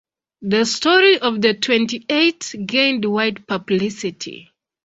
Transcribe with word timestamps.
The 0.41 0.65
story 0.65 1.19
of 1.19 1.43
the 1.43 1.53
Twenty-Eight 1.53 2.55
gained 2.65 3.05
wide 3.05 3.45
publicity. 3.45 4.51